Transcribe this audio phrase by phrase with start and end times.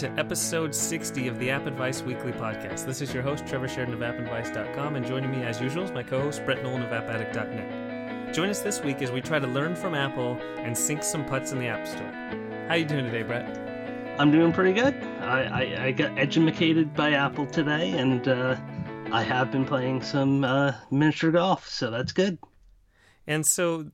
[0.00, 2.86] to episode 60 of the App Advice Weekly podcast.
[2.86, 6.02] This is your host, Trevor Sheridan of AppAdvice.com, and joining me as usual is my
[6.02, 8.34] co host, Brett Nolan of AppAddict.net.
[8.34, 11.52] Join us this week as we try to learn from Apple and sink some putts
[11.52, 12.10] in the App Store.
[12.66, 13.44] How you doing today, Brett?
[14.18, 14.94] I'm doing pretty good.
[15.20, 18.56] I, I, I got educated by Apple today, and uh,
[19.12, 22.38] I have been playing some uh, miniature golf, so that's good.
[23.26, 23.90] And so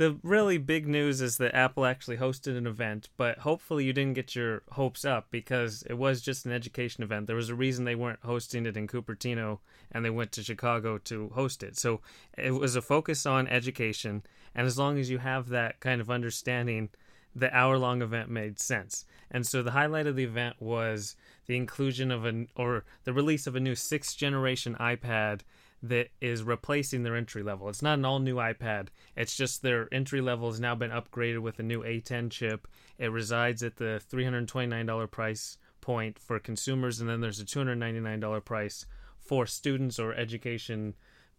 [0.00, 4.14] the really big news is that Apple actually hosted an event, but hopefully you didn't
[4.14, 7.26] get your hopes up because it was just an education event.
[7.26, 9.58] There was a reason they weren't hosting it in Cupertino
[9.92, 11.76] and they went to Chicago to host it.
[11.76, 12.00] So
[12.38, 14.22] it was a focus on education,
[14.54, 16.88] and as long as you have that kind of understanding,
[17.36, 19.04] the hour long event made sense.
[19.30, 21.14] And so the highlight of the event was
[21.44, 25.42] the inclusion of an or the release of a new sixth generation iPad
[25.82, 27.68] that is replacing their entry level.
[27.68, 28.88] It's not an all new iPad.
[29.16, 32.68] It's just their entry level has now been upgraded with a new A10 chip.
[32.98, 38.84] It resides at the $329 price point for consumers, and then there's a $299 price
[39.18, 40.94] for students or education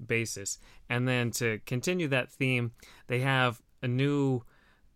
[0.06, 0.58] basis.
[0.90, 2.72] And then to continue that theme,
[3.08, 4.42] they have a new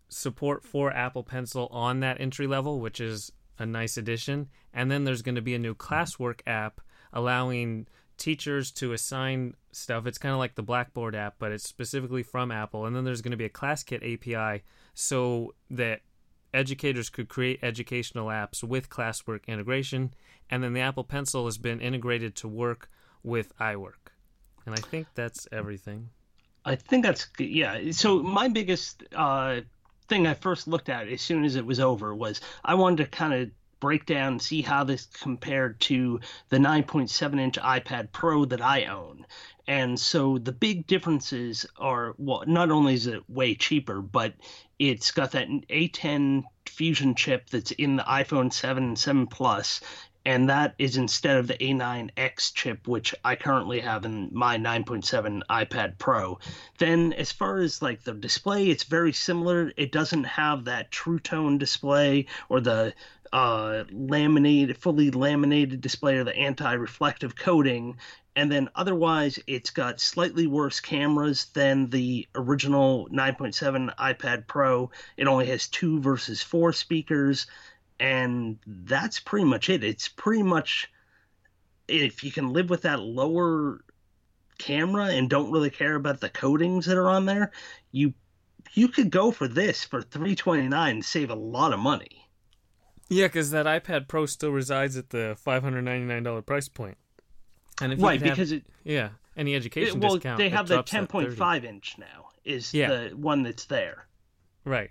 [0.10, 4.50] support for Apple Pencil on that entry level, which is a nice addition.
[4.74, 6.82] And then there's going to be a new classwork app
[7.14, 10.06] allowing teachers to assign stuff.
[10.06, 12.86] It's kind of like the Blackboard app, but it's specifically from Apple.
[12.86, 14.64] And then there's going to be a ClassKit API
[14.94, 16.02] so that
[16.54, 20.14] educators could create educational apps with classwork integration.
[20.50, 22.90] And then the Apple Pencil has been integrated to work
[23.24, 24.12] with iWork.
[24.66, 26.10] And I think that's everything.
[26.64, 27.92] I think that's yeah.
[27.92, 29.62] So my biggest uh,
[30.08, 33.10] thing I first looked at as soon as it was over was I wanted to
[33.10, 33.52] kind of
[33.86, 36.20] break down and see how this compared to
[36.50, 39.28] the 9.7 inch iPad Pro that I own.
[39.68, 44.34] And so the big differences are well, not only is it way cheaper, but
[44.80, 49.82] it's got that A10 Fusion chip that's in the iPhone 7 and 7 Plus,
[50.26, 55.42] and that is instead of the A9X chip, which I currently have in my 9.7
[55.48, 56.40] iPad Pro.
[56.80, 59.72] Then, as far as like the display, it's very similar.
[59.78, 62.96] It doesn't have that True Tone display or the
[63.36, 67.98] uh, laminated, fully laminated display or the anti-reflective coating.
[68.38, 74.90] And then otherwise, it's got slightly worse cameras than the original 9.7 iPad Pro.
[75.18, 77.48] It only has two versus four speakers
[78.00, 79.84] and that's pretty much it.
[79.84, 80.90] It's pretty much
[81.90, 83.84] if you can live with that lower
[84.60, 87.52] camera and don't really care about the coatings that are on there,
[87.92, 88.14] you
[88.76, 92.26] you could go for this for 329 and save a lot of money.
[93.10, 96.98] Yeah, because that iPad Pro still resides at the $599 price point.
[97.82, 100.82] And if right, because have, it yeah, any education it, well, discount, they have the
[100.82, 102.90] 10.5 inch now is yeah.
[102.90, 104.08] the one that's there.
[104.64, 104.90] Right.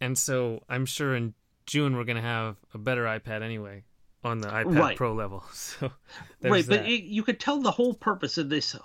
[0.00, 1.34] And so I'm sure in
[1.66, 3.84] June we're gonna have a better iPad anyway
[4.22, 4.96] on the iPad right.
[4.96, 5.44] Pro level.
[5.52, 5.92] So
[6.42, 8.76] right, but it, you could tell the whole purpose of this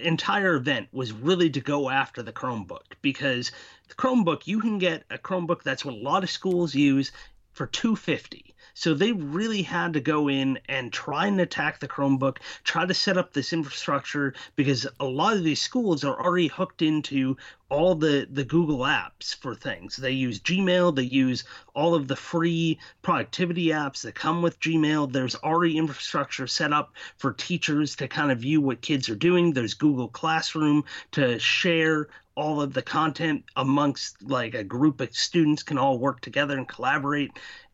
[0.00, 3.52] entire event was really to go after the Chromebook because
[3.88, 7.12] the Chromebook you can get a Chromebook that's what a lot of schools use
[7.56, 12.40] for 250 so they really had to go in and try and attack the Chromebook,
[12.62, 16.82] try to set up this infrastructure because a lot of these schools are already hooked
[16.82, 17.38] into
[17.70, 19.96] all the the Google apps for things.
[19.96, 21.44] They use Gmail, they use
[21.74, 25.10] all of the free productivity apps that come with Gmail.
[25.10, 29.54] There's already infrastructure set up for teachers to kind of view what kids are doing.
[29.54, 35.62] There's Google Classroom to share all of the content amongst like a group of students
[35.62, 37.32] can all work together and collaborate.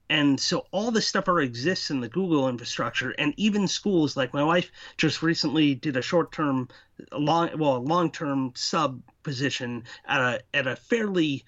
[0.08, 4.34] And so all this stuff already exists in the Google infrastructure, and even schools like
[4.34, 6.68] my wife just recently did a short-term,
[7.12, 11.44] long well, long-term sub position at a at a fairly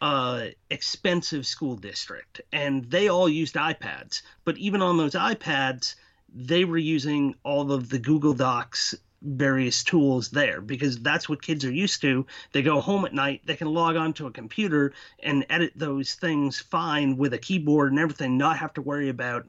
[0.00, 4.22] uh, expensive school district, and they all used iPads.
[4.44, 5.94] But even on those iPads,
[6.34, 11.64] they were using all of the Google Docs various tools there because that's what kids
[11.64, 12.26] are used to.
[12.52, 14.92] They go home at night, they can log onto a computer
[15.22, 19.46] and edit those things fine with a keyboard and everything, not have to worry about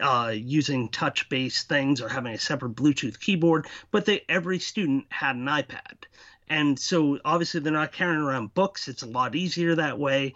[0.00, 3.66] uh, using touch based things or having a separate Bluetooth keyboard.
[3.90, 6.04] But they, every student had an iPad.
[6.48, 8.88] And so obviously they're not carrying around books.
[8.88, 10.34] It's a lot easier that way.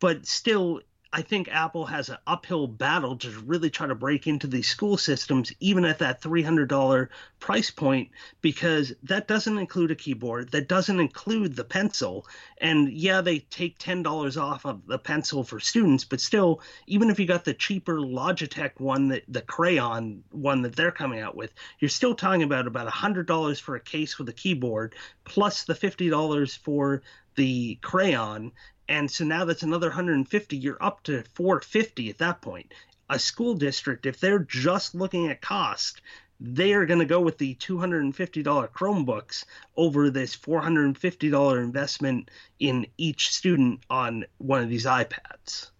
[0.00, 0.80] But still,
[1.14, 4.96] I think Apple has an uphill battle to really try to break into these school
[4.96, 8.08] systems, even at that $300 price point,
[8.40, 12.26] because that doesn't include a keyboard, that doesn't include the pencil.
[12.58, 17.20] And yeah, they take $10 off of the pencil for students, but still, even if
[17.20, 21.52] you got the cheaper Logitech one, that the crayon one that they're coming out with,
[21.78, 24.94] you're still talking about about $100 for a case with a keyboard,
[25.24, 27.02] plus the $50 for
[27.34, 28.52] the crayon
[28.88, 30.56] And so now that's another 150.
[30.56, 32.72] You're up to 450 at that point.
[33.08, 36.00] A school district, if they're just looking at cost,
[36.40, 39.44] they are going to go with the $250 Chromebooks
[39.76, 45.70] over this $450 investment in each student on one of these iPads.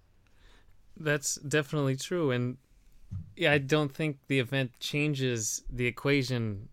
[0.96, 2.30] That's definitely true.
[2.30, 2.58] And
[3.36, 6.68] yeah, I don't think the event changes the equation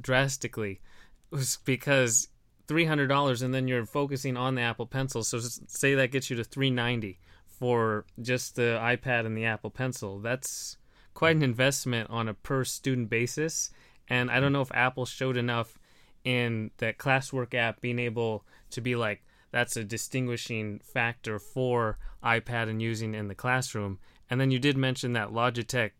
[0.00, 0.80] drastically.
[1.64, 2.28] Because
[2.72, 5.22] three hundred dollars, and then you're focusing on the Apple Pencil.
[5.22, 9.68] So say that gets you to three ninety for just the iPad and the Apple
[9.68, 10.18] Pencil.
[10.20, 10.78] That's
[11.12, 13.68] quite an investment on a per student basis.
[14.08, 15.78] And I don't know if Apple showed enough
[16.24, 22.70] in that classwork app being able to be like that's a distinguishing factor for iPad
[22.70, 23.98] and using in the classroom.
[24.30, 25.90] And then you did mention that Logitech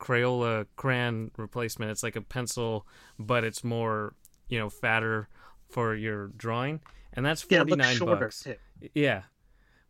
[0.00, 1.92] Crayola crayon replacement.
[1.92, 2.88] It's like a pencil,
[3.20, 4.14] but it's more,
[4.48, 5.28] you know, fatter
[5.68, 6.80] for your drawing,
[7.12, 8.44] and that's forty nine yeah, bucks.
[8.44, 8.56] Too.
[8.94, 9.22] Yeah,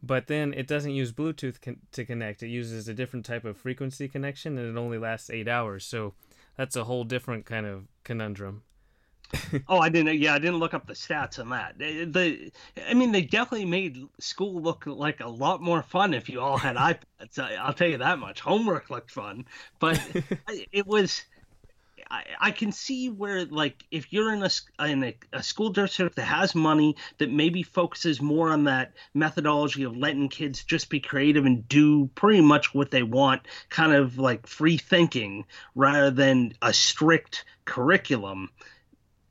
[0.03, 2.43] but then it doesn't use Bluetooth con- to connect.
[2.43, 5.85] It uses a different type of frequency connection, and it only lasts eight hours.
[5.85, 6.15] So
[6.57, 8.63] that's a whole different kind of conundrum.
[9.69, 10.19] oh, I didn't.
[10.19, 11.79] Yeah, I didn't look up the stats on that.
[11.79, 12.51] The,
[12.89, 16.57] I mean, they definitely made school look like a lot more fun if you all
[16.57, 17.39] had iPads.
[17.59, 18.41] I'll tell you that much.
[18.41, 19.45] Homework looked fun,
[19.81, 20.01] but
[20.73, 21.25] it was
[22.11, 24.51] I, can see where like if you're in a
[24.83, 29.83] in a, a, school district that has money that maybe focuses more on that methodology
[29.83, 34.19] of letting kids just be creative and do pretty much what they want, kind of
[34.19, 35.45] like free thinking
[35.75, 38.51] rather than a strict curriculum.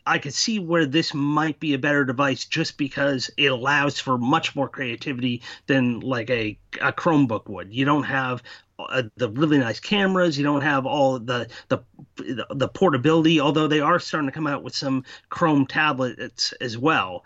[0.06, 4.18] I could see where this might be a better device just because it allows for
[4.18, 7.74] much more creativity than like a, a Chromebook would.
[7.74, 8.42] You don't have
[8.80, 10.38] uh, the really nice cameras.
[10.38, 11.80] You don't have all the, the
[12.50, 17.26] the portability, although they are starting to come out with some Chrome tablets as well.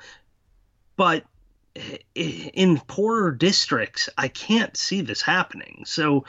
[0.96, 1.26] But
[2.16, 5.84] in poorer districts, I can't see this happening.
[5.86, 6.26] So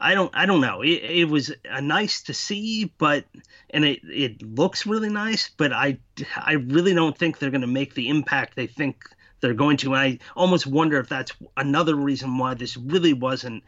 [0.00, 0.82] I don't I don't know.
[0.82, 3.24] It, it was a nice to see, but
[3.70, 5.98] and it it looks really nice, but I
[6.36, 9.04] I really don't think they're going to make the impact they think
[9.40, 9.94] they're going to.
[9.94, 13.64] And I almost wonder if that's another reason why this really wasn't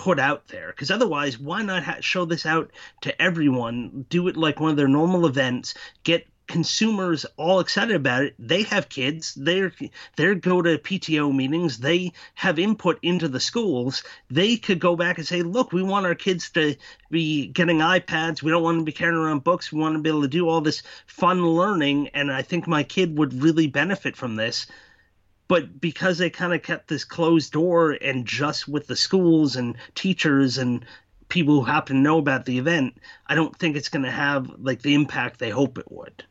[0.00, 2.70] put out there because otherwise why not ha- show this out
[3.02, 5.74] to everyone do it like one of their normal events
[6.04, 8.34] get consumers all excited about it.
[8.38, 9.72] They have kids they're
[10.16, 14.02] they go to pto meetings they have input into the schools.
[14.30, 16.76] They could go back and say look we want our kids to
[17.10, 18.42] be getting ipads.
[18.42, 19.70] We don't want to be carrying around books.
[19.70, 22.82] We want to be able to do all this fun learning and i think my
[22.82, 24.66] kid would really benefit from this
[25.50, 29.76] but because they kind of kept this closed door and just with the schools and
[29.96, 30.86] teachers and
[31.28, 34.48] people who happen to know about the event, I don't think it's going to have
[34.60, 36.22] like the impact they hope it would.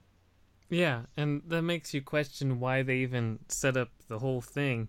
[0.69, 4.88] Yeah, and that makes you question why they even set up the whole thing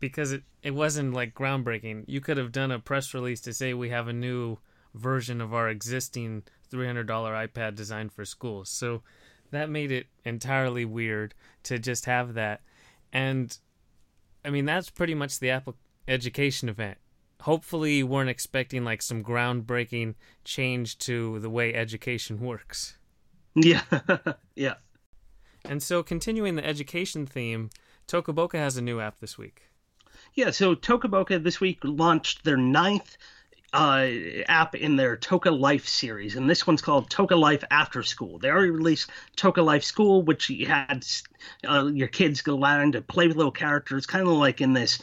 [0.00, 2.04] because it it wasn't like groundbreaking.
[2.06, 4.58] You could have done a press release to say we have a new
[4.94, 8.68] version of our existing $300 iPad designed for schools.
[8.68, 9.02] So
[9.50, 12.60] that made it entirely weird to just have that
[13.16, 13.56] and
[14.44, 15.74] I mean, that's pretty much the Apple
[16.06, 16.98] education event.
[17.40, 22.98] Hopefully, you weren't expecting like some groundbreaking change to the way education works.
[23.54, 23.80] Yeah,
[24.54, 24.74] yeah.
[25.64, 27.70] And so, continuing the education theme,
[28.06, 29.62] Toca has a new app this week.
[30.34, 33.16] Yeah, so Toca this week launched their ninth
[33.76, 34.08] uh,
[34.48, 38.38] app in their Toca Life series, and this one's called Toca Life After School.
[38.38, 41.06] They already released Toca Life School, which you had
[41.68, 44.98] uh, your kids go learn to play with little characters, kind of like in this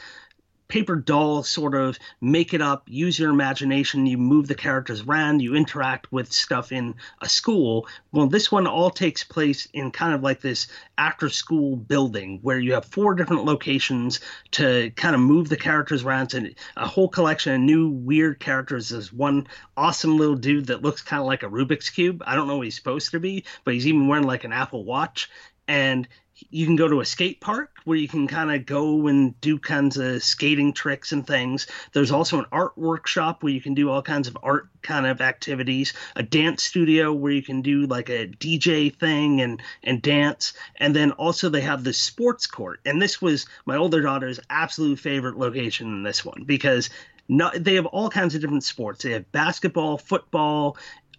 [0.68, 5.40] paper doll sort of make it up use your imagination you move the characters around
[5.40, 7.86] you interact with stuff in a school.
[8.12, 10.68] Well this one all takes place in kind of like this
[10.98, 14.20] after school building where you have four different locations
[14.52, 16.34] to kind of move the characters around.
[16.34, 18.88] And a whole collection of new weird characters.
[18.88, 22.22] There's one awesome little dude that looks kind of like a rubik's cube.
[22.26, 24.84] I don't know what he's supposed to be but he's even wearing like an apple
[24.84, 25.30] watch.
[25.66, 26.06] And
[26.50, 29.58] you can go to a skate park where you can kind of go and do
[29.58, 31.66] kinds of skating tricks and things.
[31.92, 35.20] There's also an art workshop where you can do all kinds of art kind of
[35.20, 40.54] activities, a dance studio where you can do like a DJ thing and and dance,
[40.76, 42.80] and then also they have the sports court.
[42.84, 46.90] And this was my older daughter's absolute favorite location in this one because
[47.28, 49.04] no, they have all kinds of different sports.
[49.04, 50.76] They have basketball, football,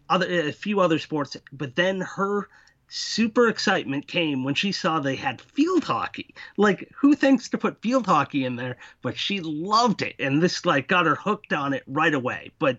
[0.10, 2.48] other a few other sports, but then her
[2.88, 6.34] super excitement came when she saw they had field hockey.
[6.58, 8.78] Like, who thinks to put field hockey in there?
[9.02, 12.52] But she loved it, and this like got her hooked on it right away.
[12.60, 12.78] But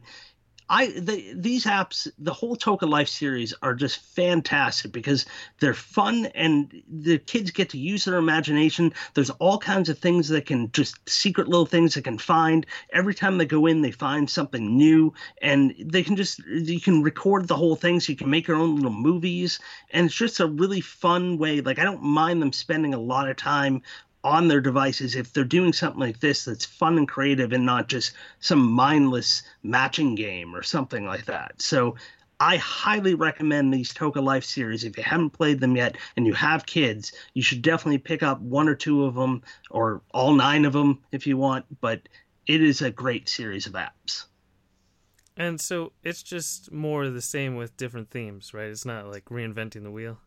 [0.68, 5.24] I the, these apps, the whole Toca Life series are just fantastic because
[5.60, 8.92] they're fun and the kids get to use their imagination.
[9.14, 12.66] There's all kinds of things that can just secret little things they can find.
[12.90, 17.02] Every time they go in, they find something new, and they can just you can
[17.02, 20.40] record the whole thing, so you can make your own little movies, and it's just
[20.40, 21.60] a really fun way.
[21.60, 23.82] Like I don't mind them spending a lot of time
[24.26, 27.88] on their devices if they're doing something like this that's fun and creative and not
[27.88, 31.52] just some mindless matching game or something like that.
[31.62, 31.94] So
[32.40, 34.82] I highly recommend these Toca Life series.
[34.82, 38.40] If you haven't played them yet and you have kids, you should definitely pick up
[38.40, 41.64] one or two of them or all nine of them if you want.
[41.80, 42.08] But
[42.48, 44.24] it is a great series of apps.
[45.36, 48.70] And so it's just more the same with different themes, right?
[48.70, 50.18] It's not like reinventing the wheel.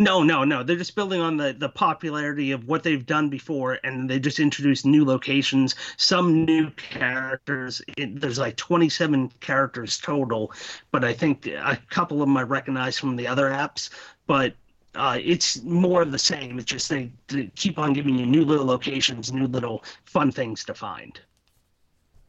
[0.00, 0.62] No, no, no.
[0.62, 4.40] They're just building on the the popularity of what they've done before, and they just
[4.40, 7.82] introduced new locations, some new characters.
[7.98, 10.54] It, there's like 27 characters total,
[10.90, 13.90] but I think a couple of them I recognize from the other apps.
[14.26, 14.54] But
[14.94, 16.58] uh, it's more of the same.
[16.58, 20.64] It's just they, they keep on giving you new little locations, new little fun things
[20.64, 21.20] to find.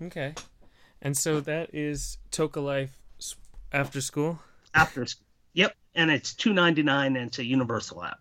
[0.01, 0.35] Okay,
[1.01, 2.97] and so that is Toca Life
[3.71, 4.39] after school.
[4.73, 5.25] After school.
[5.53, 8.19] Yep and it's two ninety nine, and it's a universal app.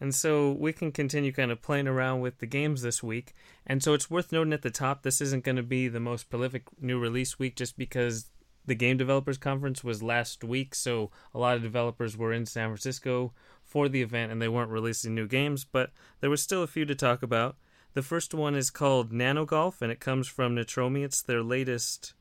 [0.00, 3.32] And so we can continue kind of playing around with the games this week.
[3.66, 6.28] And so it's worth noting at the top this isn't going to be the most
[6.28, 8.26] prolific new release week just because
[8.66, 10.74] the Game Developers Conference was last week.
[10.74, 14.70] So a lot of developers were in San Francisco for the event and they weren't
[14.70, 17.56] releasing new games, but there was still a few to talk about.
[17.94, 21.04] The first one is called Nano Golf and it comes from Nitrome.
[21.04, 22.14] It's their latest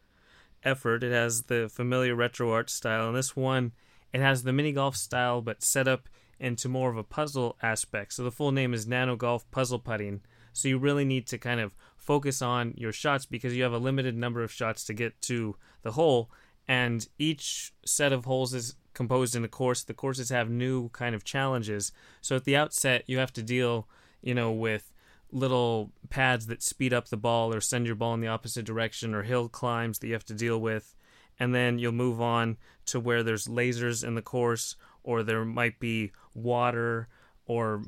[0.63, 1.03] effort.
[1.03, 3.74] It has the familiar retro art style, and this one
[4.13, 6.08] it has the mini golf style, but set up
[6.39, 8.13] into more of a puzzle aspect.
[8.13, 10.22] So the full name is Nano Golf Puzzle Putting.
[10.51, 13.77] So you really need to kind of focus on your shots because you have a
[13.77, 16.29] limited number of shots to get to the hole,
[16.67, 19.84] and each set of holes is composed in a course.
[19.84, 21.91] The courses have new kind of challenges.
[22.22, 23.88] So at the outset, you have to deal,
[24.22, 24.93] you know, with
[25.32, 29.15] little pads that speed up the ball or send your ball in the opposite direction
[29.15, 30.96] or hill climbs that you have to deal with
[31.39, 35.79] and then you'll move on to where there's lasers in the course, or there might
[35.79, 37.07] be water
[37.45, 37.83] or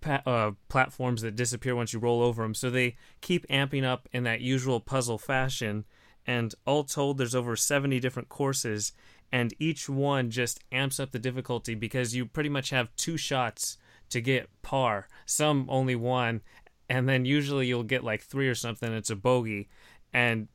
[0.00, 2.54] pa- uh, platforms that disappear once you roll over them.
[2.54, 5.84] So they keep amping up in that usual puzzle fashion.
[6.26, 8.92] And all told, there's over 70 different courses,
[9.32, 13.76] and each one just amps up the difficulty because you pretty much have two shots
[14.10, 16.42] to get par, some only one,
[16.88, 18.92] and then usually you'll get like three or something.
[18.92, 19.68] It's a bogey,
[20.12, 20.48] and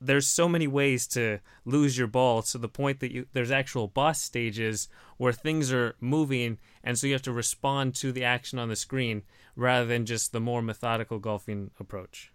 [0.00, 3.86] there's so many ways to lose your ball to the point that you there's actual
[3.86, 4.88] boss stages
[5.18, 8.76] where things are moving and so you have to respond to the action on the
[8.76, 9.22] screen
[9.56, 12.32] rather than just the more methodical golfing approach.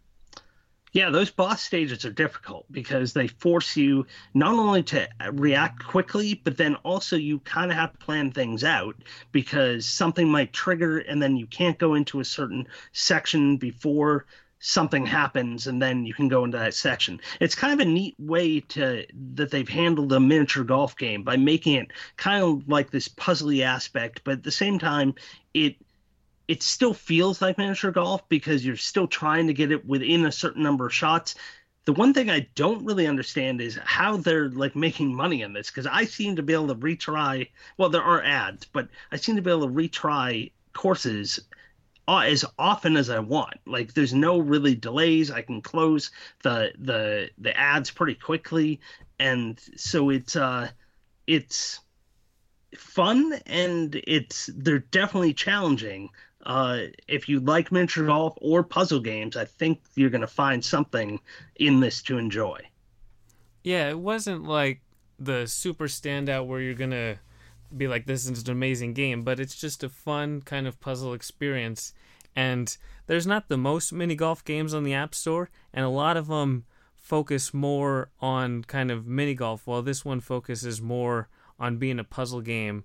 [0.95, 6.39] Yeah, those boss stages are difficult because they force you not only to react quickly,
[6.41, 8.95] but then also you kind of have to plan things out
[9.33, 14.25] because something might trigger and then you can't go into a certain section before
[14.59, 17.19] something happens and then you can go into that section.
[17.39, 21.37] It's kind of a neat way to that they've handled a miniature golf game by
[21.37, 25.13] making it kind of like this puzzly aspect, but at the same time
[25.53, 25.75] it
[26.47, 30.31] it still feels like miniature golf because you're still trying to get it within a
[30.31, 31.35] certain number of shots.
[31.85, 35.69] The one thing I don't really understand is how they're like making money on this
[35.69, 37.49] because I seem to be able to retry.
[37.77, 41.39] Well, there are ads, but I seem to be able to retry courses
[42.07, 43.55] as often as I want.
[43.65, 45.31] Like there's no really delays.
[45.31, 46.11] I can close
[46.43, 48.79] the the the ads pretty quickly,
[49.19, 50.69] and so it's uh
[51.27, 51.79] it's
[52.77, 56.09] fun and it's they're definitely challenging.
[56.45, 61.19] Uh, if you like miniature golf or puzzle games, I think you're to find something
[61.55, 62.59] in this to enjoy.
[63.63, 64.81] Yeah, it wasn't like
[65.17, 67.17] the super standout where you're to
[67.77, 71.13] be like this is an amazing game, but it's just a fun kind of puzzle
[71.13, 71.93] experience.
[72.35, 72.75] And
[73.07, 76.27] there's not the most mini golf games on the App Store, and a lot of
[76.27, 76.65] them
[76.95, 81.29] focus more on kind of mini golf, while this one focuses more
[81.59, 82.83] on being a puzzle game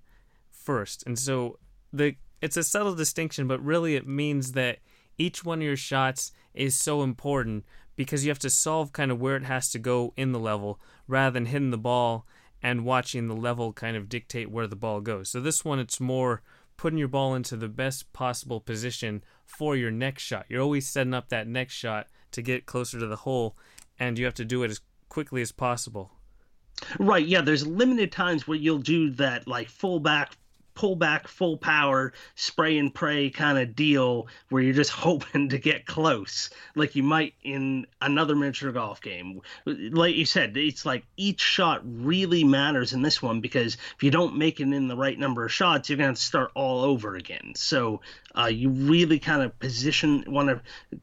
[0.51, 1.03] first.
[1.07, 1.59] And so
[1.93, 4.79] the it's a subtle distinction, but really it means that
[5.19, 7.65] each one of your shots is so important
[7.97, 10.81] because you have to solve kind of where it has to go in the level
[11.07, 12.27] rather than hitting the ball
[12.63, 15.31] and watching the level kind of dictate where the ball goes.
[15.31, 16.43] So this one, it's more
[16.77, 20.47] putting your ball into the best possible position for your next shot.
[20.49, 23.57] You're always setting up that next shot to get closer to the hole,
[23.99, 26.13] and you have to do it as quickly as possible.
[26.99, 27.27] Right.
[27.27, 27.43] Yeah.
[27.43, 30.37] There's limited times where you'll do that like full back
[30.75, 35.59] pull back full power spray and pray kind of deal where you're just hoping to
[35.59, 39.41] get close like you might in another miniature golf game.
[39.67, 44.11] Like you said it's like each shot really matters in this one because if you
[44.11, 47.17] don't make it in the right number of shots you're going to start all over
[47.17, 47.53] again.
[47.55, 48.01] So
[48.37, 50.61] uh, you really kind of position want to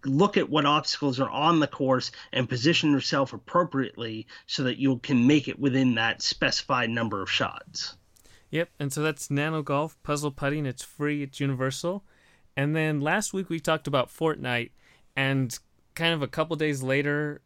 [0.10, 4.98] look at what obstacles are on the course and position yourself appropriately so that you
[4.98, 7.96] can make it within that specified number of shots
[8.58, 10.66] Yep, and so that's Nano Golf Puzzle Putting.
[10.66, 12.04] It's free, it's universal.
[12.56, 14.72] And then last week we talked about Fortnite,
[15.16, 15.56] and
[15.94, 17.44] kind of a couple days later,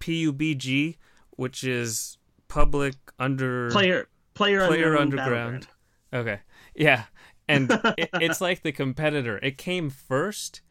[0.00, 0.96] PUBG,
[1.32, 2.16] which is
[2.48, 5.66] public under player player, player underground.
[6.14, 6.40] Okay,
[6.74, 7.04] yeah,
[7.46, 9.36] and it, it's like the competitor.
[9.42, 10.62] It came first,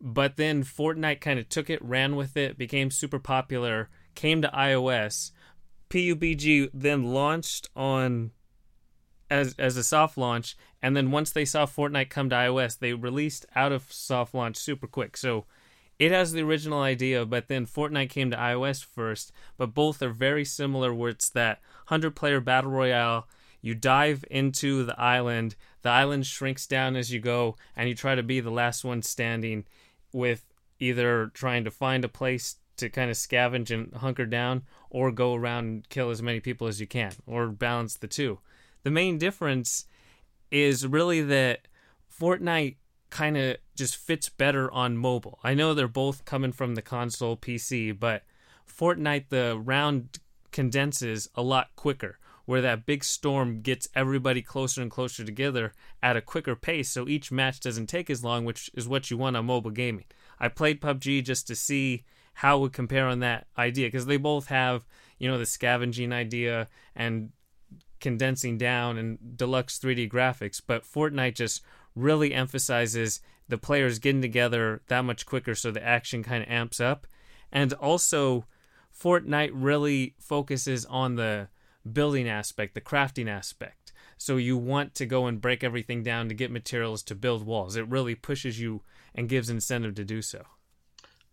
[0.00, 4.48] but then Fortnite kind of took it, ran with it, became super popular, came to
[4.54, 5.32] iOS.
[5.90, 8.30] PUBG then launched on
[9.30, 12.92] as as a soft launch, and then once they saw Fortnite come to iOS, they
[12.92, 15.16] released out of soft launch super quick.
[15.16, 15.46] So
[15.98, 19.32] it has the original idea, but then Fortnite came to iOS first.
[19.56, 23.28] But both are very similar, where it's that hundred player battle royale.
[23.62, 25.56] You dive into the island.
[25.82, 29.02] The island shrinks down as you go, and you try to be the last one
[29.02, 29.64] standing,
[30.12, 30.44] with
[30.78, 35.34] either trying to find a place to kind of scavenge and hunker down, or go
[35.34, 38.38] around and kill as many people as you can, or balance the two.
[38.86, 39.86] The main difference
[40.48, 41.66] is really that
[42.20, 42.76] Fortnite
[43.10, 45.40] kind of just fits better on mobile.
[45.42, 48.22] I know they're both coming from the console PC, but
[48.64, 50.20] Fortnite, the round
[50.52, 56.16] condenses a lot quicker, where that big storm gets everybody closer and closer together at
[56.16, 59.36] a quicker pace, so each match doesn't take as long, which is what you want
[59.36, 60.04] on mobile gaming.
[60.38, 64.16] I played PUBG just to see how it would compare on that idea, because they
[64.16, 64.86] both have,
[65.18, 67.32] you know, the scavenging idea and
[68.00, 71.62] condensing down and deluxe 3D graphics, but Fortnite just
[71.94, 76.80] really emphasizes the players getting together that much quicker so the action kind of amps
[76.80, 77.06] up.
[77.52, 78.44] And also,
[78.98, 81.48] Fortnite really focuses on the
[81.90, 83.92] building aspect, the crafting aspect.
[84.18, 87.76] So you want to go and break everything down to get materials to build walls.
[87.76, 88.82] It really pushes you
[89.14, 90.44] and gives incentive to do so.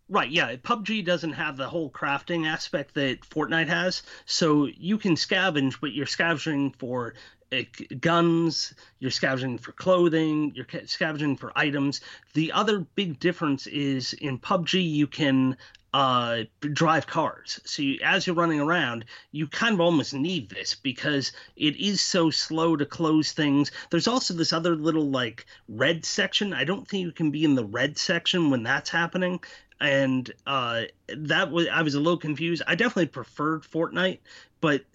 [0.09, 0.55] Right, yeah.
[0.57, 4.03] PUBG doesn't have the whole crafting aspect that Fortnite has.
[4.25, 7.13] So you can scavenge, but you're scavenging for
[7.53, 7.61] uh,
[7.99, 12.01] guns, you're scavenging for clothing, you're scavenging for items.
[12.33, 15.57] The other big difference is in PUBG, you can
[15.93, 17.59] uh, drive cars.
[17.65, 22.01] So you, as you're running around, you kind of almost need this because it is
[22.01, 23.71] so slow to close things.
[23.91, 26.53] There's also this other little like red section.
[26.53, 29.39] I don't think you can be in the red section when that's happening
[29.83, 32.63] and uh, that was I was a little confused.
[32.65, 34.19] I definitely preferred Fortnite,
[34.61, 34.85] but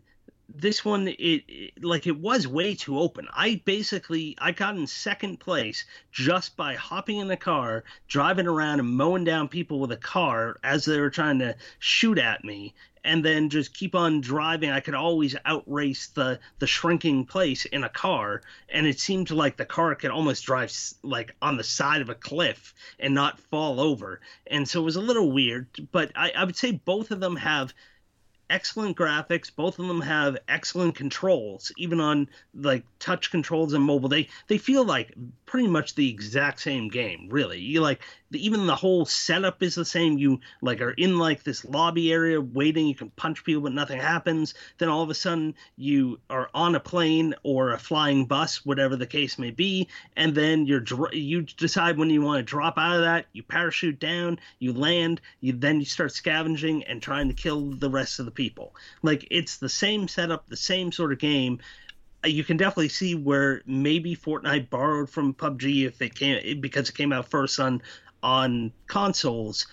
[0.48, 3.28] this one it, it, like it was way too open.
[3.34, 8.80] I basically I got in second place just by hopping in the car, driving around
[8.80, 12.74] and mowing down people with a car as they were trying to shoot at me
[13.04, 14.70] and then just keep on driving.
[14.70, 19.56] I could always outrace the the shrinking place in a car, and it seemed like
[19.56, 23.80] the car could almost drive like on the side of a cliff and not fall
[23.80, 24.20] over.
[24.46, 27.36] And so it was a little weird, but I, I would say both of them
[27.36, 27.72] have
[28.50, 29.54] excellent graphics.
[29.54, 34.08] Both of them have excellent controls, even on like touch controls and mobile.
[34.08, 35.14] They they feel like
[35.48, 37.58] pretty much the exact same game, really.
[37.58, 40.18] You like even the whole setup is the same.
[40.18, 42.86] You like are in like this lobby area waiting.
[42.86, 44.52] You can punch people, but nothing happens.
[44.76, 48.94] Then all of a sudden you are on a plane or a flying bus, whatever
[48.94, 52.96] the case may be, and then you're you decide when you want to drop out
[52.96, 53.24] of that.
[53.32, 57.90] You parachute down, you land, you then you start scavenging and trying to kill the
[57.90, 58.74] rest of the people.
[59.02, 61.60] Like it's the same setup, the same sort of game
[62.24, 66.94] you can definitely see where maybe Fortnite borrowed from PUBG if it came because it
[66.94, 67.82] came out first on
[68.22, 69.66] on consoles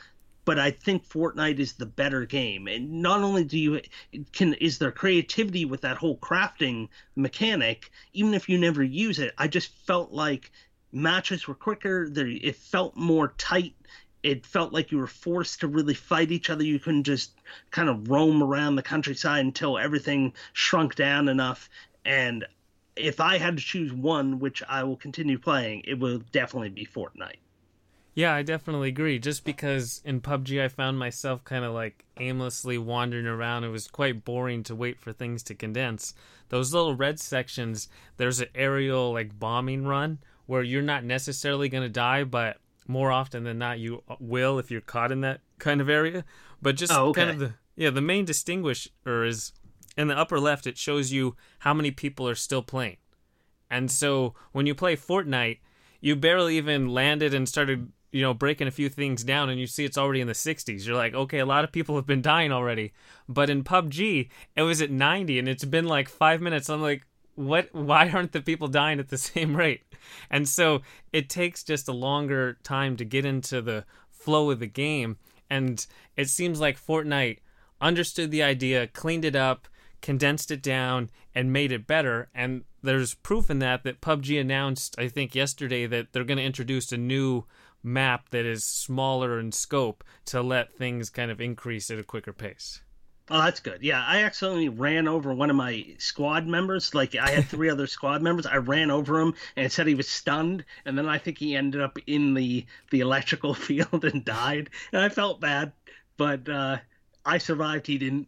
[0.45, 2.67] but I think Fortnite is the better game.
[2.67, 3.81] And not only do you
[4.31, 9.34] can is there creativity with that whole crafting mechanic, even if you never use it,
[9.38, 10.51] I just felt like
[10.91, 12.08] matches were quicker.
[12.10, 13.73] There, it felt more tight.
[14.21, 16.63] It felt like you were forced to really fight each other.
[16.63, 17.31] You couldn't just
[17.71, 21.69] kind of roam around the countryside until everything shrunk down enough.
[22.05, 22.45] And
[22.95, 26.85] if I had to choose one, which I will continue playing, it will definitely be
[26.85, 27.39] Fortnite.
[28.13, 29.19] Yeah, I definitely agree.
[29.19, 33.89] Just because in PUBG I found myself kind of like aimlessly wandering around, it was
[33.89, 36.13] quite boring to wait for things to condense.
[36.47, 41.83] Those little red sections, there's an aerial like bombing run where you're not necessarily going
[41.83, 45.41] to die, but more often than not you uh, will if you're caught in that
[45.59, 46.23] kind of area.
[46.61, 47.25] But just oh, okay.
[47.25, 49.51] kind of the yeah, the main distinguisher is
[49.97, 52.97] in the upper left it shows you how many people are still playing.
[53.69, 55.60] And so when you play Fortnite,
[56.01, 59.67] you barely even landed and started, you know, breaking a few things down and you
[59.67, 60.86] see it's already in the 60s.
[60.86, 62.93] You're like, okay, a lot of people have been dying already.
[63.27, 66.69] But in PUBG, it was at 90 and it's been like five minutes.
[66.69, 67.05] I'm like,
[67.36, 69.84] what why aren't the people dying at the same rate
[70.29, 70.81] and so
[71.12, 75.17] it takes just a longer time to get into the flow of the game
[75.49, 77.39] and it seems like Fortnite
[77.79, 79.67] understood the idea cleaned it up
[80.01, 84.95] condensed it down and made it better and there's proof in that that PUBG announced
[84.97, 87.45] I think yesterday that they're going to introduce a new
[87.84, 92.34] map that is smaller in scope to let things kind of increase at a quicker
[92.34, 92.81] pace
[93.27, 93.81] Oh, that's good.
[93.81, 96.93] Yeah, I accidentally ran over one of my squad members.
[96.93, 98.45] Like I had three other squad members.
[98.45, 101.81] I ran over him and said he was stunned, and then I think he ended
[101.81, 104.69] up in the the electrical field and died.
[104.91, 105.71] And I felt bad,
[106.17, 106.77] but uh,
[107.25, 107.88] I survived.
[107.88, 108.27] He didn't.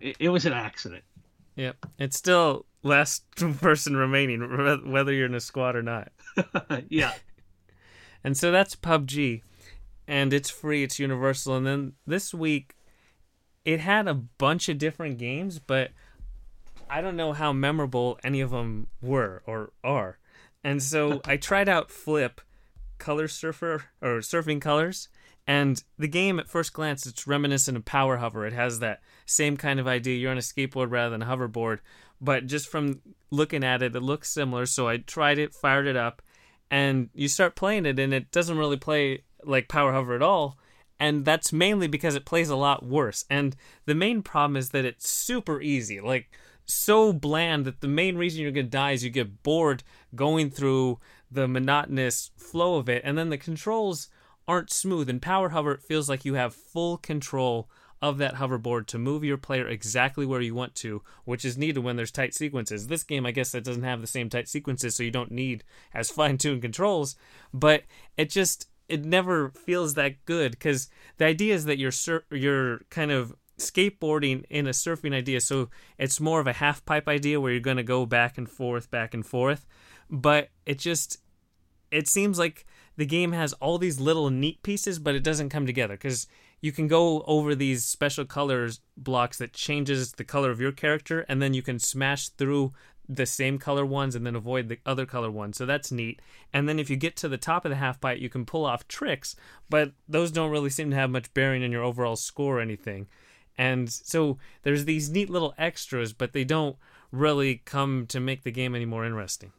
[0.00, 1.04] It, it was an accident.
[1.56, 3.24] Yep, it's still last
[3.60, 4.40] person remaining,
[4.90, 6.12] whether you're in a squad or not.
[6.88, 7.12] yeah.
[8.24, 9.42] and so that's PUBG,
[10.08, 10.82] and it's free.
[10.82, 11.56] It's universal.
[11.56, 12.74] And then this week
[13.64, 15.90] it had a bunch of different games, but
[16.88, 20.18] I don't know how memorable any of them were or are.
[20.62, 22.40] And so I tried out Flip
[22.98, 25.08] Color Surfer or Surfing Colors,
[25.46, 28.46] and the game at first glance it's reminiscent of Power Hover.
[28.46, 30.16] It has that same kind of idea.
[30.16, 31.80] You're on a skateboard rather than a hoverboard,
[32.20, 34.66] but just from looking at it, it looks similar.
[34.66, 36.22] So I tried it, fired it up,
[36.70, 40.58] and you start playing it, and it doesn't really play like Power Hover at all
[40.98, 43.24] and that's mainly because it plays a lot worse.
[43.28, 46.30] And the main problem is that it's super easy, like
[46.66, 49.82] so bland that the main reason you're gonna die is you get bored
[50.14, 50.98] going through
[51.30, 54.08] the monotonous flow of it, and then the controls
[54.46, 55.08] aren't smooth.
[55.08, 57.68] In Power Hover, it feels like you have full control
[58.02, 61.82] of that hoverboard to move your player exactly where you want to, which is needed
[61.82, 62.88] when there's tight sequences.
[62.88, 65.64] This game, I guess, that doesn't have the same tight sequences, so you don't need
[65.94, 67.16] as fine tuned controls,
[67.52, 67.84] but
[68.16, 72.80] it just it never feels that good because the idea is that you're sur- you're
[72.90, 77.40] kind of skateboarding in a surfing idea so it's more of a half pipe idea
[77.40, 79.64] where you're going to go back and forth back and forth
[80.10, 81.18] but it just
[81.90, 85.66] it seems like the game has all these little neat pieces but it doesn't come
[85.66, 86.26] together because
[86.60, 91.20] you can go over these special colors blocks that changes the color of your character
[91.28, 92.72] and then you can smash through
[93.08, 95.56] the same color ones and then avoid the other color ones.
[95.56, 96.20] So that's neat.
[96.52, 98.64] And then if you get to the top of the half pipe, you can pull
[98.64, 99.36] off tricks,
[99.68, 103.06] but those don't really seem to have much bearing in your overall score or anything.
[103.56, 106.76] And so there's these neat little extras, but they don't
[107.12, 109.52] really come to make the game any more interesting.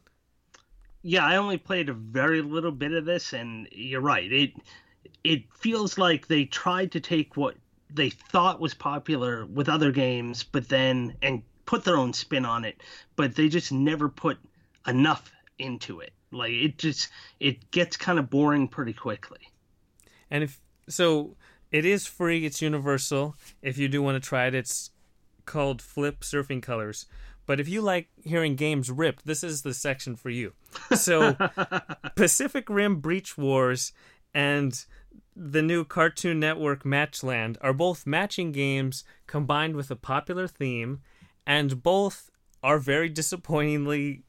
[1.07, 4.31] Yeah, I only played a very little bit of this and you're right.
[4.31, 4.53] It
[5.23, 7.55] it feels like they tried to take what
[7.93, 12.65] they thought was popular with other games, but then and put their own spin on
[12.65, 12.81] it,
[13.15, 14.39] but they just never put
[14.87, 16.11] enough into it.
[16.31, 19.51] Like it just it gets kind of boring pretty quickly.
[20.31, 21.35] And if so
[21.71, 23.35] it is free, it's universal.
[23.61, 24.89] If you do want to try it, it's
[25.45, 27.05] called Flip Surfing Colors.
[27.45, 30.53] But if you like hearing games ripped, this is the section for you.
[30.95, 31.37] So
[32.15, 33.93] Pacific Rim Breach Wars
[34.33, 34.85] and
[35.35, 41.01] the new Cartoon Network Matchland are both matching games combined with a popular theme
[41.45, 42.31] and both
[42.63, 44.23] are very disappointingly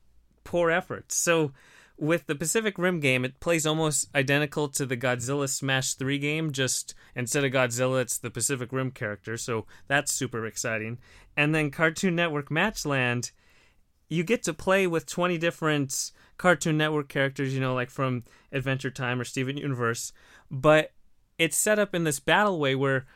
[0.44, 1.16] poor efforts.
[1.16, 1.52] So
[1.98, 6.52] with the Pacific Rim game, it plays almost identical to the Godzilla Smash 3 game,
[6.52, 10.98] just instead of Godzilla, it's the Pacific Rim character, so that's super exciting.
[11.36, 13.30] And then Cartoon Network Matchland,
[14.08, 18.90] you get to play with 20 different Cartoon Network characters, you know, like from Adventure
[18.90, 20.12] Time or Steven Universe,
[20.50, 20.92] but
[21.38, 23.06] it's set up in this battle way where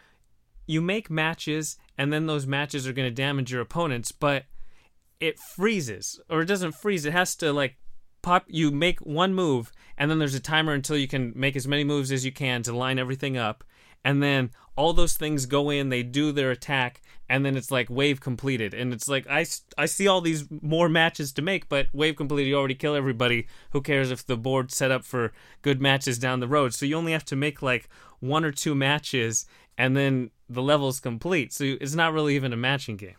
[0.66, 4.44] you make matches and then those matches are going to damage your opponents, but
[5.18, 7.04] it freezes or it doesn't freeze.
[7.04, 7.76] It has to like
[8.22, 8.44] pop.
[8.48, 11.84] You make one move, and then there's a timer until you can make as many
[11.84, 13.64] moves as you can to line everything up,
[14.04, 15.88] and then all those things go in.
[15.88, 19.86] They do their attack, and then it's like wave completed, and it's like I I
[19.86, 22.48] see all these more matches to make, but wave completed.
[22.48, 23.46] You already kill everybody.
[23.70, 26.74] Who cares if the board's set up for good matches down the road?
[26.74, 27.88] So you only have to make like
[28.20, 31.52] one or two matches, and then the level's complete.
[31.52, 33.16] So it's not really even a matching game.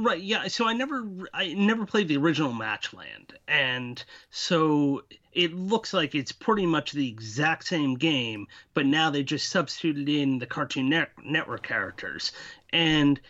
[0.00, 0.22] Right.
[0.22, 0.48] Yeah.
[0.48, 6.32] So I never, I never played the original Matchland, and so it looks like it's
[6.32, 11.12] pretty much the exact same game, but now they just substituted in the Cartoon Net-
[11.22, 12.32] Network characters,
[12.72, 13.20] and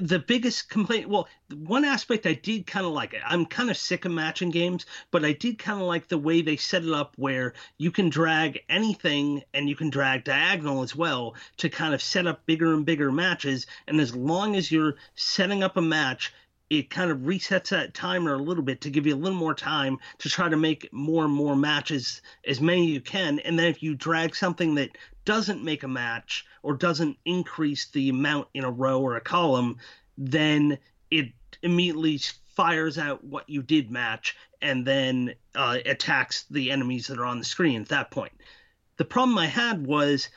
[0.00, 3.76] the biggest complaint well one aspect i did kind of like it i'm kind of
[3.76, 6.92] sick of matching games but i did kind of like the way they set it
[6.92, 11.94] up where you can drag anything and you can drag diagonal as well to kind
[11.94, 13.66] of set up bigger and bigger matches.
[13.86, 16.32] And as long as you're setting up a match
[16.70, 19.54] it kind of resets that timer a little bit to give you a little more
[19.54, 23.40] time to try to make more and more matches, as many as you can.
[23.40, 28.08] And then if you drag something that doesn't make a match or doesn't increase the
[28.08, 29.78] amount in a row or a column,
[30.16, 30.78] then
[31.10, 32.20] it immediately
[32.54, 37.38] fires out what you did match and then uh, attacks the enemies that are on
[37.38, 38.32] the screen at that point.
[38.96, 40.28] The problem I had was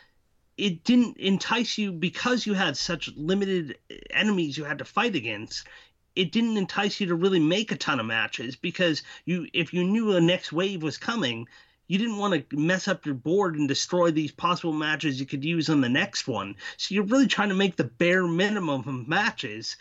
[0.57, 3.77] it didn't entice you because you had such limited
[4.11, 5.67] enemies you had to fight against
[6.15, 9.83] it didn't entice you to really make a ton of matches because you if you
[9.83, 11.47] knew a next wave was coming
[11.87, 15.43] you didn't want to mess up your board and destroy these possible matches you could
[15.43, 16.55] use on the next one.
[16.77, 19.75] So you're really trying to make the bare minimum of matches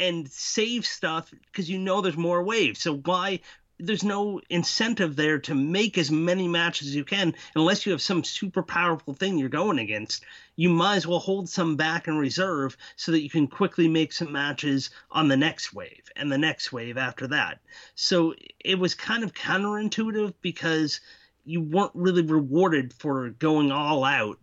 [0.00, 2.80] and save stuff because you know there's more waves.
[2.80, 3.40] So why
[3.78, 8.02] there's no incentive there to make as many matches as you can unless you have
[8.02, 10.24] some super powerful thing you're going against.
[10.56, 14.12] You might as well hold some back in reserve so that you can quickly make
[14.12, 17.60] some matches on the next wave and the next wave after that.
[17.94, 18.34] So
[18.64, 21.00] it was kind of counterintuitive because
[21.44, 24.38] you weren't really rewarded for going all out.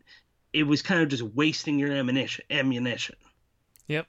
[0.54, 3.16] It was kind of just wasting your ammunition.
[3.88, 4.08] Yep.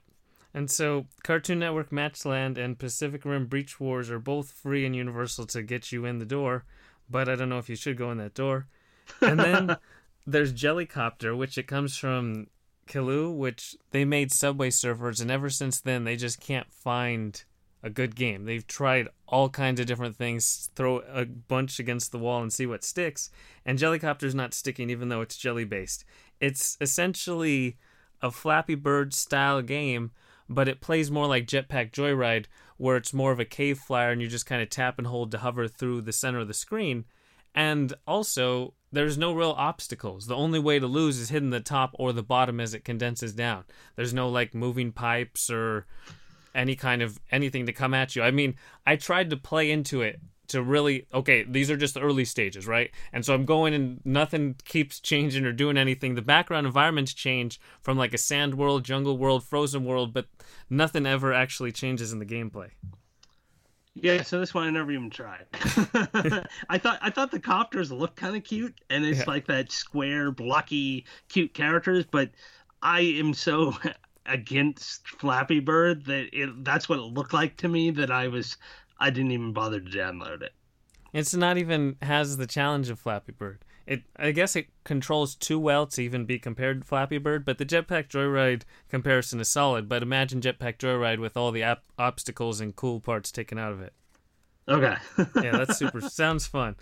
[0.53, 5.45] And so, Cartoon Network Matchland and Pacific Rim Breach Wars are both free and universal
[5.47, 6.65] to get you in the door,
[7.09, 8.67] but I don't know if you should go in that door.
[9.19, 9.77] And then
[10.27, 12.47] there's Jellycopter, which it comes from
[12.87, 17.43] Kiloo, which they made Subway Surfers, and ever since then they just can't find
[17.81, 18.45] a good game.
[18.45, 22.65] They've tried all kinds of different things, throw a bunch against the wall and see
[22.65, 23.29] what sticks,
[23.65, 26.05] and Jellycopter's not sticking even though it's jelly based.
[26.39, 27.77] It's essentially
[28.21, 30.11] a Flappy Bird style game
[30.49, 32.45] but it plays more like Jetpack Joyride,
[32.77, 35.31] where it's more of a cave flyer and you just kind of tap and hold
[35.31, 37.05] to hover through the center of the screen.
[37.55, 40.27] And also, there's no real obstacles.
[40.27, 43.33] The only way to lose is hitting the top or the bottom as it condenses
[43.33, 43.63] down.
[43.95, 45.85] There's no like moving pipes or
[46.55, 48.23] any kind of anything to come at you.
[48.23, 50.19] I mean, I tried to play into it
[50.53, 52.91] to really okay these are just the early stages right?
[53.11, 56.15] And so i'm going and nothing keeps changing or doing anything.
[56.15, 60.27] The background environments change from like a sand world jungle world frozen world but
[60.69, 62.69] nothing ever actually changes in the gameplay.
[63.95, 65.45] Yeah so this one i never even tried.
[66.69, 69.25] I thought i thought the copters look kind of cute and it's yeah.
[69.27, 72.29] like that square blocky cute characters but
[72.81, 73.75] i am so
[74.25, 78.57] against flappy bird that it that's what it looked like to me that i was
[78.99, 80.53] I didn't even bother to download it.
[81.13, 83.63] It's not even has the challenge of Flappy Bird.
[83.85, 87.57] It I guess it controls too well to even be compared to Flappy Bird, but
[87.57, 89.87] the Jetpack Joyride comparison is solid.
[89.89, 93.81] But imagine Jetpack Joyride with all the ap- obstacles and cool parts taken out of
[93.81, 93.93] it.
[94.67, 94.95] Okay.
[95.41, 96.01] yeah, that's super.
[96.01, 96.75] Sounds fun.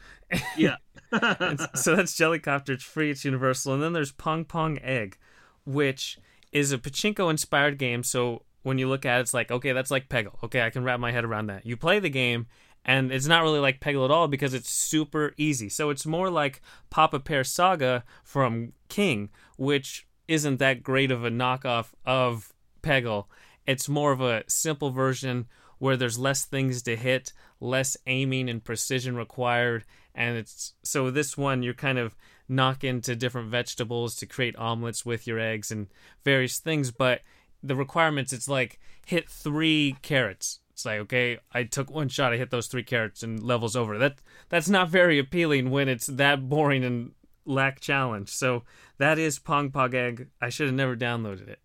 [0.55, 0.77] Yeah.
[1.11, 2.69] so that's Jellycopter.
[2.69, 3.09] It's free.
[3.09, 3.73] It's universal.
[3.73, 5.17] And then there's Pong Pong Egg,
[5.65, 6.19] which
[6.51, 8.03] is a pachinko inspired game.
[8.03, 10.43] So when you look at it, it's like, okay, that's like Peggle.
[10.43, 11.65] Okay, I can wrap my head around that.
[11.65, 12.47] You play the game,
[12.85, 15.69] and it's not really like Peggle at all because it's super easy.
[15.69, 21.29] So it's more like Papa Pear Saga from King, which isn't that great of a
[21.29, 23.25] knockoff of Peggle.
[23.65, 25.47] It's more of a simple version
[25.77, 31.37] where there's less things to hit, less aiming and precision required, and it's so this
[31.37, 32.15] one you're kind of
[32.47, 35.87] knock into different vegetables to create omelets with your eggs and
[36.23, 37.21] various things, but
[37.63, 40.59] the requirements it's like hit three carrots.
[40.71, 43.97] It's like okay i took one shot i hit those three carrots and levels over.
[43.97, 44.15] That
[44.49, 47.11] that's not very appealing when it's that boring and
[47.45, 48.29] lack challenge.
[48.29, 48.63] So
[48.97, 50.27] that is pong pong egg.
[50.41, 51.59] I should have never downloaded it.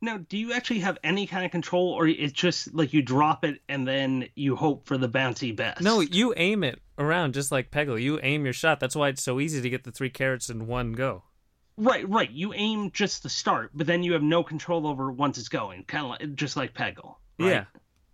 [0.00, 3.44] Now do you actually have any kind of control or it's just like you drop
[3.44, 5.82] it and then you hope for the bouncy best?
[5.82, 8.00] No you aim it around just like peggle.
[8.00, 8.80] You aim your shot.
[8.80, 11.24] That's why it's so easy to get the three carrots in one go
[11.78, 12.30] Right, right.
[12.30, 15.84] You aim just the start, but then you have no control over once it's going,
[15.84, 17.14] kind of like just like Peggle.
[17.38, 17.50] Right?
[17.50, 17.64] Yeah.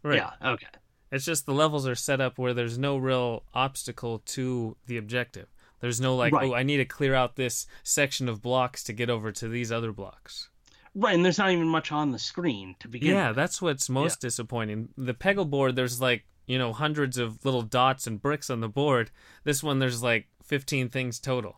[0.02, 0.16] Right.
[0.16, 0.50] Yeah.
[0.52, 0.66] Okay.
[1.10, 5.46] It's just the levels are set up where there's no real obstacle to the objective.
[5.80, 6.50] There's no like, right.
[6.50, 9.72] oh, I need to clear out this section of blocks to get over to these
[9.72, 10.50] other blocks.
[10.94, 13.14] Right, and there's not even much on the screen to begin.
[13.14, 13.36] Yeah, with.
[13.36, 14.28] that's what's most yeah.
[14.28, 14.90] disappointing.
[14.96, 18.68] The Peggle board, there's like you know hundreds of little dots and bricks on the
[18.68, 19.10] board.
[19.42, 21.56] This one, there's like 15 things total.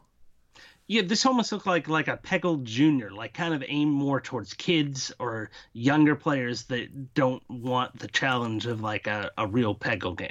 [0.88, 4.54] Yeah, this almost looked like like a Peggle Junior, like kind of aimed more towards
[4.54, 10.16] kids or younger players that don't want the challenge of like a, a real Peggle
[10.16, 10.30] game.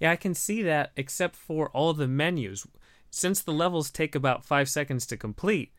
[0.00, 2.66] Yeah, I can see that, except for all the menus.
[3.10, 5.72] Since the levels take about five seconds to complete,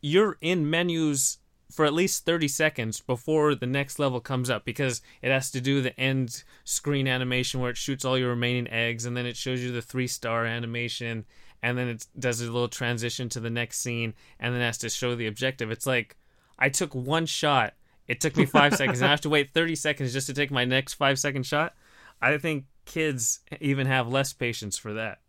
[0.00, 1.38] you're in menus
[1.72, 5.60] for at least 30 seconds before the next level comes up because it has to
[5.60, 9.36] do the end screen animation where it shoots all your remaining eggs and then it
[9.36, 11.24] shows you the three star animation
[11.62, 14.90] and then it does a little transition to the next scene and then has to
[14.90, 15.70] show the objective.
[15.70, 16.16] It's like
[16.58, 17.74] I took one shot.
[18.08, 20.50] It took me five seconds, and I have to wait 30 seconds just to take
[20.50, 21.74] my next five second shot.
[22.20, 25.20] I think kids even have less patience for that.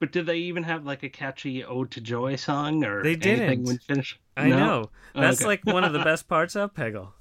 [0.00, 3.38] But did they even have like a catchy "Ode to Joy" song or They anything
[3.38, 3.64] didn't.
[3.64, 4.18] when finished?
[4.36, 4.56] I No?
[4.56, 4.90] know.
[5.14, 5.46] That's Okay.
[5.48, 7.12] like one of the best parts of Peggle.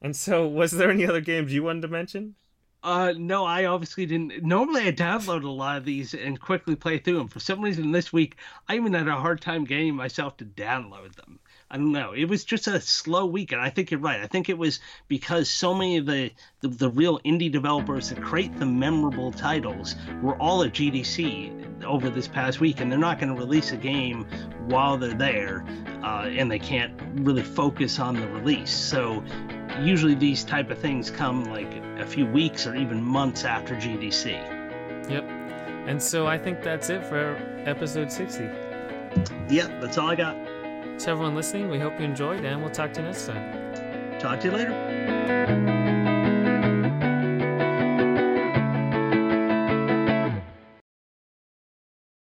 [0.00, 2.34] And so, was there any other games you wanted to mention?
[2.82, 4.42] Uh, no, I obviously didn't.
[4.42, 7.28] Normally, I download a lot of these and quickly play through them.
[7.28, 8.36] For some reason, this week
[8.68, 11.38] I even had a hard time getting myself to download them.
[11.72, 12.12] I don't know.
[12.12, 14.20] It was just a slow week, and I think you're right.
[14.20, 16.30] I think it was because so many of the
[16.60, 22.10] the, the real indie developers that create the memorable titles were all at GDC over
[22.10, 24.26] this past week, and they're not going to release a game
[24.66, 25.64] while they're there,
[26.04, 28.70] uh, and they can't really focus on the release.
[28.70, 29.24] So
[29.80, 35.10] usually these type of things come like a few weeks or even months after GDC.
[35.10, 35.24] Yep.
[35.88, 38.44] And so, I think that's it for episode 60.
[39.48, 40.36] Yep, that's all I got.
[40.98, 44.18] To everyone listening, we hope you enjoyed, and we'll talk to you next time.
[44.20, 45.81] Talk to you later.